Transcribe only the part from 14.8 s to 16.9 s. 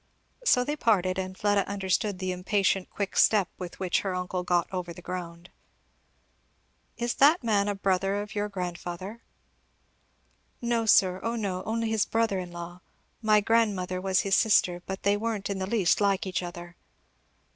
but they weren't in the least like each other."